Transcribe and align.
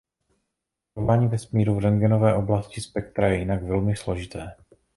Pozorování 0.93 1.27
vesmíru 1.27 1.75
v 1.75 1.79
rentgenové 1.79 2.35
oblasti 2.35 2.81
spektra 2.81 3.27
je 3.27 3.37
jinak 3.39 3.63
velmi 3.63 3.95
složité. 3.95 4.53